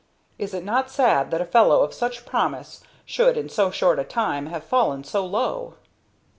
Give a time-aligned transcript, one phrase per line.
[0.39, 4.03] Is it not sad that a fellow of such promise should in so short a
[4.03, 5.75] time have fallen so low?